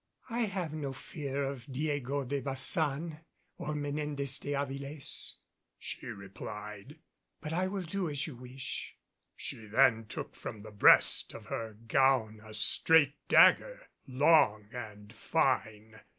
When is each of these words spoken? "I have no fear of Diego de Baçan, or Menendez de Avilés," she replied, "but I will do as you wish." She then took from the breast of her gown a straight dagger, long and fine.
"I 0.31 0.45
have 0.45 0.73
no 0.73 0.93
fear 0.93 1.43
of 1.43 1.67
Diego 1.71 2.23
de 2.23 2.41
Baçan, 2.41 3.21
or 3.59 3.75
Menendez 3.75 4.39
de 4.39 4.53
Avilés," 4.53 5.35
she 5.77 6.07
replied, 6.07 6.97
"but 7.39 7.53
I 7.53 7.67
will 7.67 7.83
do 7.83 8.09
as 8.09 8.25
you 8.25 8.35
wish." 8.35 8.95
She 9.35 9.67
then 9.67 10.05
took 10.07 10.33
from 10.35 10.63
the 10.63 10.71
breast 10.71 11.35
of 11.35 11.45
her 11.45 11.77
gown 11.87 12.41
a 12.43 12.55
straight 12.55 13.13
dagger, 13.27 13.89
long 14.07 14.69
and 14.73 15.13
fine. 15.13 16.01